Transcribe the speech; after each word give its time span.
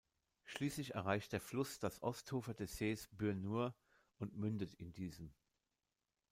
Schließlich 0.45 0.95
erreicht 0.95 1.31
der 1.31 1.39
Fluss 1.39 1.77
das 1.77 2.01
Ostufer 2.01 2.55
des 2.55 2.75
Sees 2.75 3.07
Buir 3.11 3.35
Nur 3.35 3.75
und 4.17 4.35
mündet 4.35 4.73
in 4.73 4.91
diesen. 4.93 5.31